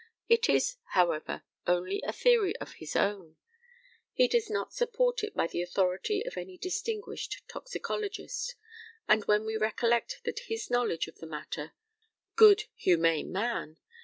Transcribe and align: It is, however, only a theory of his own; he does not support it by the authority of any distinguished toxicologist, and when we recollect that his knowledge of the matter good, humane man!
It 0.27 0.49
is, 0.49 0.77
however, 0.95 1.43
only 1.67 2.01
a 2.01 2.11
theory 2.11 2.57
of 2.57 2.73
his 2.79 2.95
own; 2.95 3.37
he 4.11 4.27
does 4.27 4.49
not 4.49 4.73
support 4.73 5.23
it 5.23 5.35
by 5.35 5.45
the 5.45 5.61
authority 5.61 6.23
of 6.25 6.37
any 6.37 6.57
distinguished 6.57 7.43
toxicologist, 7.47 8.55
and 9.07 9.23
when 9.25 9.45
we 9.45 9.57
recollect 9.57 10.21
that 10.23 10.39
his 10.47 10.71
knowledge 10.71 11.05
of 11.07 11.19
the 11.19 11.27
matter 11.27 11.73
good, 12.35 12.63
humane 12.73 13.31
man! 13.31 13.77